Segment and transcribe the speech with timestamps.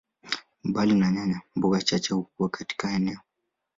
[0.63, 3.19] Mbali na nyanya, mboga chache hukua katika eneo.